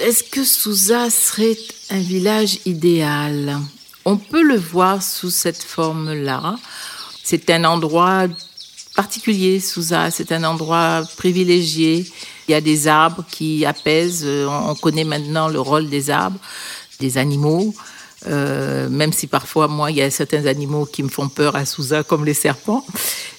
[0.00, 1.58] Est-ce que Souza serait
[1.90, 3.58] un village idéal?
[4.06, 6.56] On peut le voir sous cette forme-là.
[7.22, 8.26] C'est un endroit
[8.96, 10.10] particulier, Souza.
[10.10, 12.10] C'est un endroit privilégié.
[12.48, 14.26] Il y a des arbres qui apaisent.
[14.26, 16.38] On connaît maintenant le rôle des arbres,
[16.98, 17.74] des animaux.
[18.26, 21.64] Euh, même si parfois, moi, il y a certains animaux qui me font peur à
[21.64, 22.84] Souza, comme les serpents.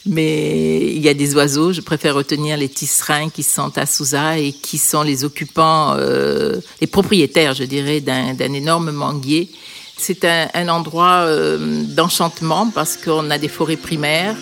[0.05, 4.37] Mais il y a des oiseaux, je préfère retenir les tisserins qui sont à Souza
[4.39, 9.49] et qui sont les occupants, euh, les propriétaires, je dirais, d'un énorme manguier.
[9.97, 14.35] C'est un, un, endroit euh, d'enchantement parce qu'on a des forêts primaires.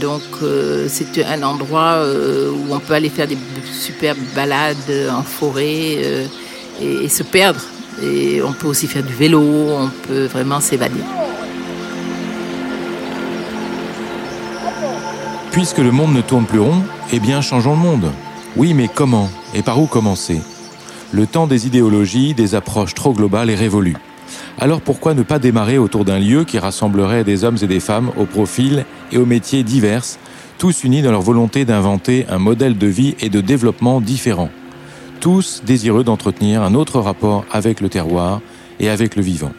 [0.00, 3.38] Donc euh, c'est un endroit euh, où on peut aller faire des
[3.72, 4.76] superbes balades
[5.10, 6.26] en forêt euh,
[6.80, 7.60] et, et se perdre
[8.02, 11.00] on peut aussi faire du vélo, on peut vraiment s'évader.
[15.52, 18.10] Puisque le monde ne tourne plus rond, eh bien changeons le monde.
[18.56, 20.40] Oui, mais comment Et par où commencer?
[21.12, 23.94] Le temps des idéologies, des approches trop globales est révolu.
[24.58, 28.10] Alors pourquoi ne pas démarrer autour d'un lieu qui rassemblerait des hommes et des femmes
[28.16, 30.04] aux profils et aux métiers divers,
[30.58, 34.50] tous unis dans leur volonté d'inventer un modèle de vie et de développement différent?
[35.24, 38.42] Tous désireux d'entretenir un autre rapport avec le terroir
[38.78, 39.52] et avec le vivant.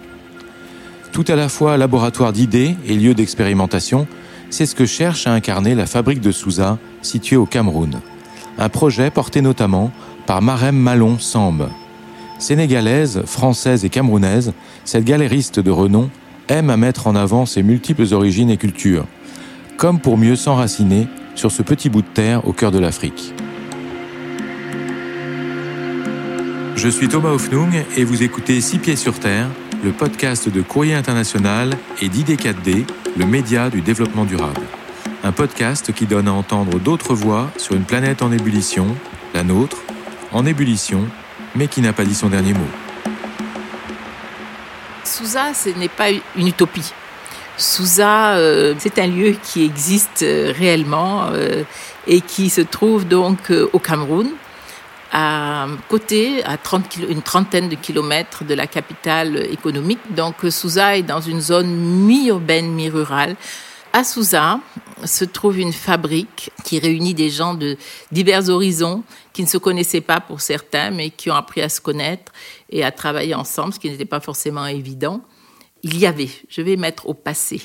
[1.11, 4.05] Tout à la fois laboratoire d'idées et lieu d'expérimentation,
[4.52, 7.99] c'est ce que cherche à incarner la fabrique de Souza, située au Cameroun.
[8.59, 9.89] Un projet porté notamment
[10.27, 11.67] par Marem Malon Samb.
[12.38, 16.11] Sénégalaise, française et camerounaise, cette galériste de renom
[16.47, 19.08] aime à mettre en avant ses multiples origines et cultures,
[19.77, 23.33] comme pour mieux s'enraciner sur ce petit bout de terre au cœur de l'Afrique.
[26.86, 29.47] Je suis Thomas Hoffnung et vous écoutez Six Pieds sur Terre,
[29.83, 32.86] le podcast de Courrier International et d'ID4D,
[33.17, 34.61] le média du développement durable.
[35.23, 38.86] Un podcast qui donne à entendre d'autres voix sur une planète en ébullition,
[39.33, 39.77] la nôtre,
[40.31, 41.08] en ébullition,
[41.55, 42.69] mais qui n'a pas dit son dernier mot.
[45.03, 46.93] Souza, ce n'est pas une utopie.
[47.58, 51.64] Souza, euh, c'est un lieu qui existe euh, réellement euh,
[52.05, 54.27] et qui se trouve donc au Cameroun,
[55.11, 59.99] à côté, à 30 une trentaine de kilomètres de la capitale économique.
[60.14, 63.36] Donc Souza est dans une zone mi-urbaine, mi-rurale.
[63.94, 64.60] À Souza
[65.05, 67.77] se trouve une fabrique qui réunit des gens de
[68.11, 71.80] divers horizons qui ne se connaissaient pas pour certains, mais qui ont appris à se
[71.80, 72.33] connaître
[72.70, 75.21] et à travailler ensemble, ce qui n'était pas forcément évident.
[75.83, 77.61] Il y avait, je vais mettre au passé,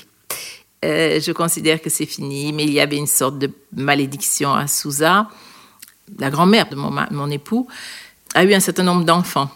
[0.83, 4.67] euh, je considère que c'est fini, mais il y avait une sorte de malédiction à
[4.67, 5.27] Souza
[6.19, 7.67] la grand-mère de mon, époux,
[8.33, 9.49] a eu un certain nombre d'enfants.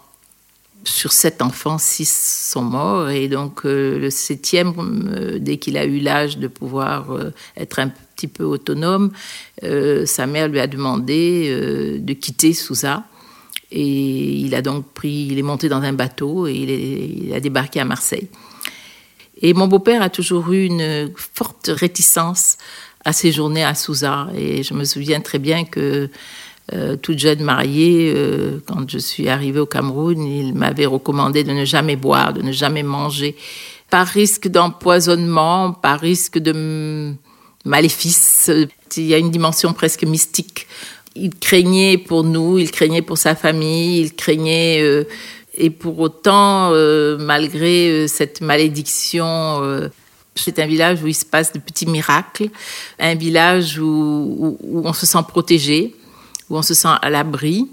[0.84, 5.86] Sur sept enfants, six sont morts, et donc euh, le septième, euh, dès qu'il a
[5.86, 9.12] eu l'âge de pouvoir euh, être un petit peu autonome,
[10.06, 13.04] sa mère lui a demandé de quitter Souza.
[13.72, 17.82] Et il a donc pris, il est monté dans un bateau et il a débarqué
[17.82, 18.30] à Marseille.
[19.42, 22.58] Et mon beau-père a toujours eu une forte réticence
[23.06, 24.28] à séjourner à Souza.
[24.36, 26.10] Et je me souviens très bien que
[26.74, 31.52] euh, toute jeune mariée, euh, quand je suis arrivée au Cameroun, il m'avait recommandé de
[31.52, 33.36] ne jamais boire, de ne jamais manger,
[33.90, 37.14] par risque d'empoisonnement, par risque de
[37.64, 38.52] maléfice.
[38.98, 40.68] Il y a une dimension presque mystique.
[41.16, 44.82] Il craignait pour nous, il craignait pour sa famille, il craignait...
[44.82, 45.06] Euh,
[45.58, 49.26] et pour autant, euh, malgré euh, cette malédiction,
[49.64, 49.88] euh,
[50.36, 52.50] c'est un village où il se passe de petits miracles,
[53.00, 55.96] un village où, où, où on se sent protégé,
[56.50, 57.68] où on se sent à l'abri,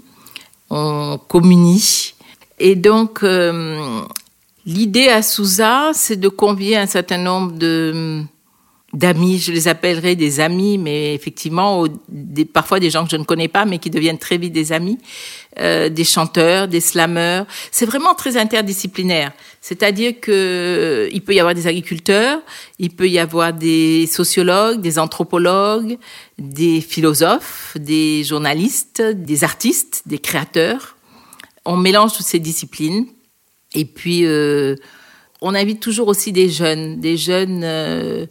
[0.69, 2.15] on communie.
[2.59, 4.01] Et donc, euh,
[4.65, 8.23] l'idée à Souza, c'est de convier un certain nombre de
[8.93, 13.23] d'amis, je les appellerai des amis, mais effectivement, des, parfois des gens que je ne
[13.23, 14.99] connais pas, mais qui deviennent très vite des amis,
[15.59, 17.47] euh, des chanteurs, des slameurs.
[17.71, 19.33] C'est vraiment très interdisciplinaire.
[19.61, 22.39] C'est-à-dire que il peut y avoir des agriculteurs,
[22.77, 25.97] il peut y avoir des sociologues, des anthropologues,
[26.37, 30.97] des philosophes, des journalistes, des artistes, des créateurs.
[31.65, 33.07] On mélange toutes ces disciplines.
[33.73, 34.75] Et puis, euh,
[35.41, 38.27] on invite toujours aussi des jeunes, des jeunes euh,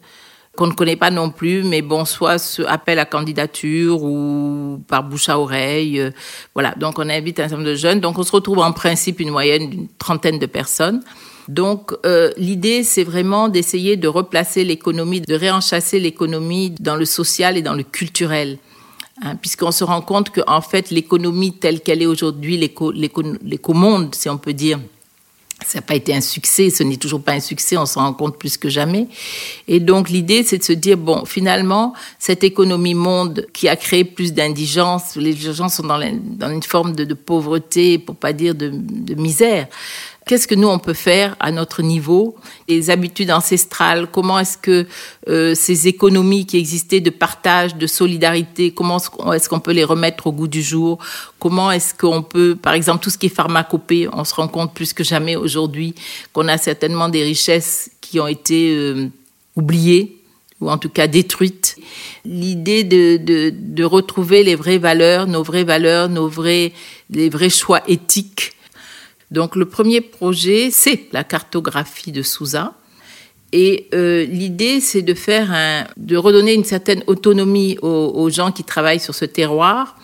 [0.57, 5.03] qu'on ne connaît pas non plus, mais bon, soit ce appel à candidature ou par
[5.03, 5.99] bouche à oreille.
[5.99, 6.11] Euh,
[6.55, 8.01] voilà, donc on invite un certain nombre de jeunes.
[8.01, 11.03] Donc on se retrouve en principe une moyenne d'une trentaine de personnes.
[11.49, 17.57] Donc euh, l'idée, c'est vraiment d'essayer de replacer l'économie, de réenchasser l'économie dans le social
[17.57, 18.59] et dans le culturel.
[19.23, 24.39] Hein, Puisqu'on se rend compte qu'en fait, l'économie telle qu'elle est aujourd'hui, l'éco-monde, si on
[24.39, 24.79] peut dire,
[25.67, 28.13] ça n'a pas été un succès, ce n'est toujours pas un succès, on s'en rend
[28.13, 29.09] compte plus que jamais.
[29.69, 34.05] Et donc l'idée, c'est de se dire, bon, finalement, cette économie monde qui a créé
[34.05, 39.69] plus d'indigence, les gens sont dans, une forme de, pauvreté, pour pas dire de misère,
[40.27, 42.37] Qu'est-ce que nous on peut faire à notre niveau?
[42.69, 44.87] Les habitudes ancestrales, comment est-ce que
[45.29, 48.99] euh, ces économies qui existaient de partage, de solidarité, comment
[49.33, 50.99] est-ce qu'on peut les remettre au goût du jour?
[51.41, 54.73] Comment est-ce qu'on peut, par exemple, tout ce qui est pharmacopée, on se rend compte
[54.75, 55.95] plus que jamais aujourd'hui
[56.33, 59.09] qu'on a certainement des richesses qui ont été euh,
[59.57, 60.19] oubliées
[60.61, 61.77] ou en tout cas détruites.
[62.25, 66.73] L'idée de, de, de retrouver les vraies valeurs, nos vraies valeurs, nos vrais,
[67.11, 68.53] les vrais choix éthiques
[69.33, 72.75] donc le premier projet, c'est la cartographie de Souza.
[73.55, 78.53] Et euh, l'idée, c'est de faire un, de redonner une certaine autonomie aux, aux, gens
[78.53, 79.97] qui travaillent sur ce terroir,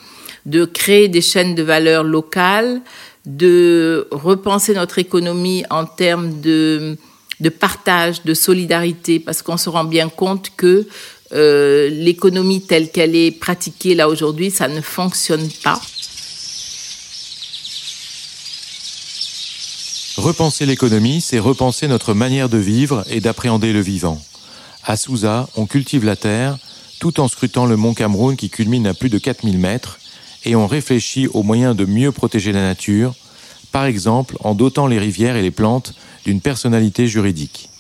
[0.46, 2.80] de créer des chaînes de valeur locales,
[3.26, 6.96] de repenser notre économie en termes de,
[7.40, 10.86] de partage, de solidarité, parce qu'on se rend bien compte que
[11.32, 15.78] euh, l'économie telle qu'elle est pratiquée là aujourd'hui, ça ne fonctionne pas.
[20.28, 24.20] Repenser l'économie, c'est repenser notre manière de vivre et d'appréhender le vivant.
[24.84, 26.58] À Souza, on cultive la terre
[27.00, 29.98] tout en scrutant le mont Cameroun qui culmine à plus de 4000 mètres
[30.44, 33.14] et on réfléchit aux moyens de mieux protéger la nature,
[33.72, 35.94] par exemple en dotant les rivières et les plantes
[36.26, 37.70] d'une personnalité juridique.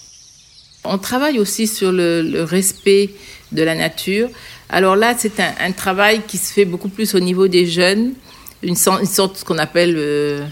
[0.84, 3.10] On travaille aussi sur le, respect
[3.52, 4.30] de la nature.
[4.70, 8.14] Alors là, c'est un, travail qui se fait beaucoup plus au niveau des jeunes
[8.62, 10.44] une, une sorte, ce qu'on appelle, euh,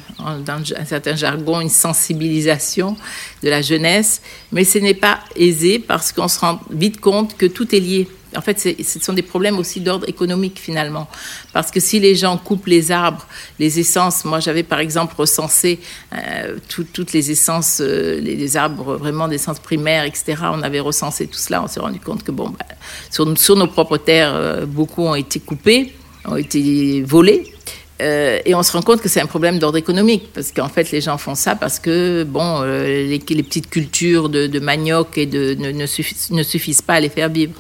[0.45, 2.97] dans un certain jargon, une sensibilisation
[3.43, 4.23] de la jeunesse.
[4.53, 8.09] Mais ce n'est pas aisé parce qu'on se rend vite compte que tout est lié.
[8.37, 11.09] En fait, ce sont des problèmes aussi d'ordre économique finalement.
[11.55, 13.27] Parce que si les gens coupent les arbres,
[13.59, 15.81] les essences, moi j'avais par exemple recensé
[16.13, 20.35] euh, tout, toutes les essences, euh, les, arbres vraiment d'essence primaire, etc.
[20.53, 22.67] On avait recensé tout cela, on s'est rendu compte que bon, bah,
[23.11, 25.95] sur, nos propres terres, beaucoup ont été coupés,
[26.27, 27.56] ont été volés.
[28.03, 30.91] Euh, et on se rend compte que c'est un problème d'ordre économique, parce qu'en fait,
[30.91, 35.55] les gens font ça parce que, bon, euh, les, petites cultures de, manioc et de,
[35.55, 37.53] ne, ne, suffisent, ne, suffisent, pas à les faire vivre.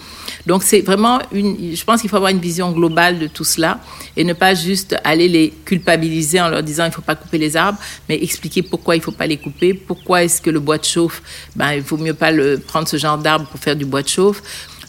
[0.46, 1.74] Donc, c'est vraiment une.
[1.74, 3.80] Je pense qu'il faut avoir une vision globale de tout cela
[4.16, 7.38] et ne pas juste aller les culpabiliser en leur disant il ne faut pas couper
[7.38, 7.78] les arbres,
[8.08, 10.84] mais expliquer pourquoi il ne faut pas les couper, pourquoi est-ce que le bois de
[10.84, 11.22] chauffe,
[11.54, 14.08] ben, il vaut mieux pas le, prendre ce genre d'arbre pour faire du bois de
[14.08, 14.42] chauffe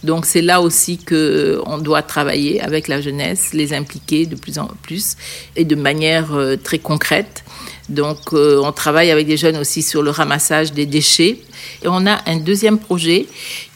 [0.04, 4.60] donc c'est là aussi que on doit travailler avec la jeunesse, les impliquer de plus
[4.60, 5.16] en plus
[5.56, 7.44] et de manière euh, très concrète.
[7.90, 11.40] Donc euh, on travaille avec des jeunes aussi sur le ramassage des déchets.
[11.84, 13.26] Et on a un deuxième projet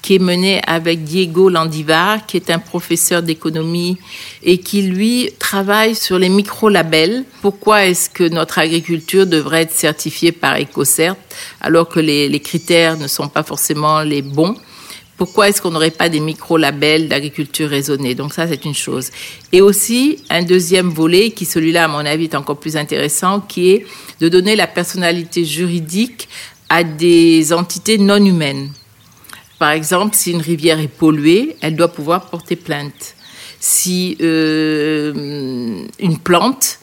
[0.02, 3.98] qui est mené avec Diego Landivar, qui est un professeur d'économie
[4.44, 7.24] et qui, lui, travaille sur les micro-labels.
[7.42, 11.16] Pourquoi est-ce que notre agriculture devrait être certifiée par EcoCert
[11.62, 14.56] alors que les critères ne sont pas forcément les bons?
[15.22, 18.16] Pourquoi est-ce qu'on n'aurait pas des micro-labels d'agriculture raisonnée?
[18.16, 19.12] Donc ça, c'est une chose.
[19.52, 23.70] Et aussi, un deuxième volet, qui celui-là, à mon avis, est encore plus intéressant, qui
[23.70, 23.86] est
[24.20, 26.28] de donner la personnalité juridique
[26.70, 28.72] à des entités non humaines.
[29.60, 33.14] Par exemple, si une rivière est polluée, elle doit pouvoir porter plainte.
[33.60, 36.80] Si euh, une plante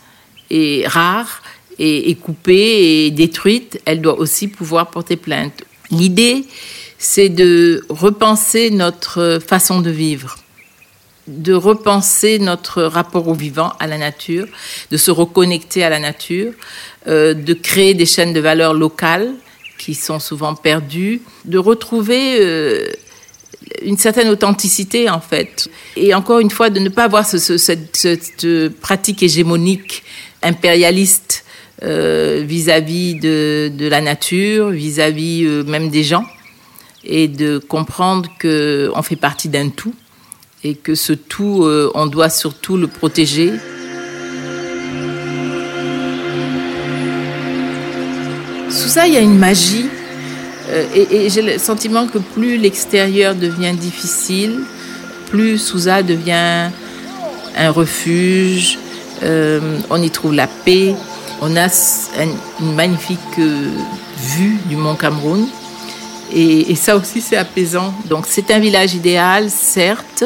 [0.49, 1.43] est rare
[1.81, 5.64] et est coupée et détruite, elle doit aussi pouvoir porter plainte.
[5.90, 6.44] L'idée,
[6.99, 10.37] c'est de repenser notre façon de vivre,
[11.29, 14.47] de repenser notre rapport au vivant, à la nature,
[14.91, 16.52] de se reconnecter à la nature,
[17.07, 19.33] euh, de créer des chaînes de valeur locales
[19.78, 22.88] qui sont souvent perdues, de retrouver euh,
[23.83, 25.69] une certaine authenticité en fait.
[25.97, 28.47] Et encore une fois, de ne pas avoir ce, ce, cette, cette,
[28.81, 30.02] pratique hégémonique
[30.43, 31.45] impérialiste
[31.85, 36.26] euh, vis-à-vis -vis de, de, la nature, vis-à-vis -vis, euh, même des gens
[37.05, 39.95] et de comprendre qu'on fait partie d'un tout
[40.64, 43.52] et que ce tout, euh, on doit surtout le protéger.
[48.71, 49.87] Sous ça, il y a une magie
[50.71, 54.61] euh, et, j'ai le sentiment que plus l'extérieur devient difficile,
[55.31, 56.71] plus Souza devient
[57.57, 58.78] un refuge,
[59.23, 60.95] euh, on y trouve la paix,
[61.40, 62.28] on a un,
[62.61, 65.47] une magnifique vue du mont Cameroun
[66.35, 67.94] et, ça aussi, c'est apaisant.
[68.08, 70.25] Donc, c'est un village idéal, certes,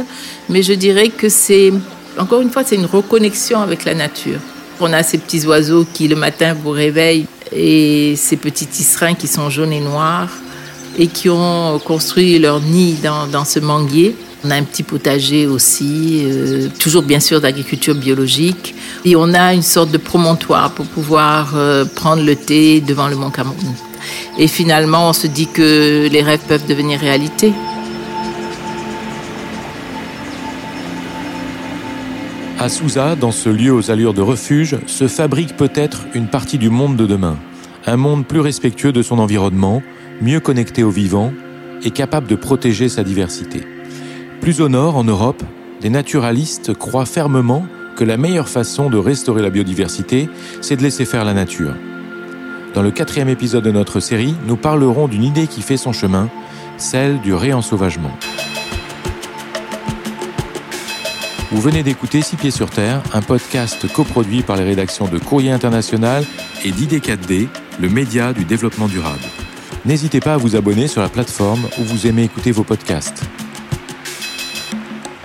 [0.49, 1.73] mais je dirais que c'est,
[2.19, 4.41] encore une fois, c'est une reconnexion avec la nature.
[4.81, 9.29] On a ces petits oiseaux qui, le matin, vous réveillent et ces petits tisserins qui
[9.29, 10.31] sont jaunes et noirs
[10.99, 14.17] et qui ont construit leur nid dans, dans ce manguier.
[14.45, 18.75] On a un petit potager aussi, euh, toujours bien sûr d'agriculture biologique.
[19.05, 23.15] Et on a une sorte de promontoire pour pouvoir euh, prendre le thé devant le
[23.15, 23.75] Mont Cameroun.
[24.39, 27.53] Et finalement, on se dit que les rêves peuvent devenir réalité.
[32.59, 36.71] À Souza, dans ce lieu aux allures de refuge, se fabrique peut-être une partie du
[36.71, 37.37] monde de demain.
[37.87, 39.83] Un monde plus respectueux de son environnement,
[40.21, 41.33] mieux connecté au vivant
[41.85, 43.63] et capable de protéger sa diversité.
[44.43, 45.41] Plus au nord, en Europe,
[45.81, 50.29] des naturalistes croient fermement que la meilleure façon de restaurer la biodiversité,
[50.61, 51.77] c'est de laisser faire la nature.
[52.75, 56.29] Dans le quatrième épisode de notre série, nous parlerons d'une idée qui fait son chemin,
[56.77, 58.11] celle du réensauvagement.
[61.53, 65.53] Vous venez d'écouter Six Pieds sur Terre, un podcast coproduit par les rédactions de Courrier
[65.53, 66.25] International
[66.65, 67.47] et d'ID4D,
[67.81, 69.23] le média du développement durable.
[69.85, 73.23] N'hésitez pas à vous abonner sur la plateforme où vous aimez écouter vos podcasts.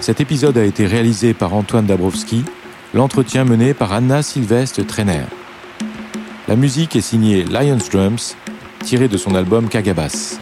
[0.08, 2.46] Cet épisode a été réalisé par Antoine Dabrowski,
[2.94, 5.26] l'entretien mené par Anna Sylvestre Trainer.
[6.48, 8.38] La musique est signée Lions Drums,
[8.86, 10.40] tirée de son album Kagabas.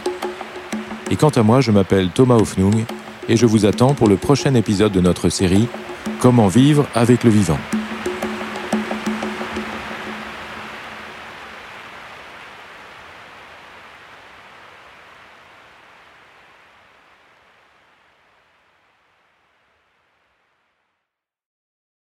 [1.10, 2.84] Et quant à moi, je m'appelle Thomas Hoffnung
[3.28, 5.66] et je vous attends pour le prochain épisode de notre série
[6.20, 7.58] Comment vivre avec le vivant.